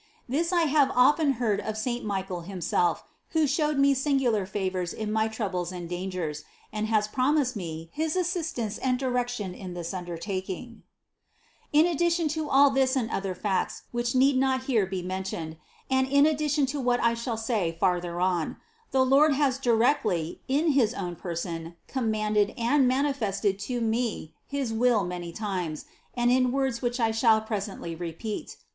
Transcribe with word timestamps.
This 0.27 0.51
I 0.51 0.63
have 0.63 0.89
often 0.95 1.33
heard 1.33 1.59
of 1.59 1.77
saint 1.77 2.03
Michael 2.03 2.41
himself, 2.41 3.03
who 3.33 3.45
showed 3.45 3.77
me 3.77 3.93
singular 3.93 4.47
favors 4.47 4.93
in 4.93 5.11
my 5.11 5.27
troubles 5.27 5.71
and 5.71 5.87
dangers, 5.87 6.43
and 6.73 6.87
has 6.87 7.07
promised 7.07 7.55
me 7.55 7.91
his 7.93 8.15
assistance 8.15 8.79
and 8.79 8.97
direction 8.97 9.53
in 9.53 9.75
this 9.75 9.93
under 9.93 10.17
taking. 10.17 10.81
INTRODUCTION 11.71 11.83
11 11.83 11.83
10. 11.83 11.85
In 11.85 11.95
addition 11.95 12.27
to 12.29 12.49
all 12.49 12.71
this 12.71 12.95
and 12.95 13.11
other 13.11 13.35
facts, 13.35 13.83
which 13.91 14.15
need 14.15 14.37
not 14.37 14.63
here 14.63 14.87
be 14.87 15.03
mentioned, 15.03 15.57
and 15.87 16.07
in 16.07 16.25
addition 16.25 16.65
to 16.65 16.79
what 16.79 16.99
I 16.99 17.13
shall 17.13 17.37
say 17.37 17.77
farther 17.79 18.19
on, 18.19 18.57
the 18.89 19.05
Lord 19.05 19.35
has 19.35 19.59
directly, 19.59 20.41
in 20.47 20.71
his 20.71 20.95
own 20.95 21.15
person, 21.15 21.75
com 21.87 22.11
manded 22.11 22.55
and 22.59 22.87
manifested 22.87 23.59
to 23.69 23.79
me 23.79 24.33
his 24.47 24.73
will 24.73 25.03
many 25.03 25.31
times, 25.31 25.85
and 26.15 26.31
in 26.31 26.51
words 26.51 26.81
which 26.81 26.99
I 26.99 27.11
shall 27.11 27.39
presently 27.41 27.93
repeat. 27.93 28.57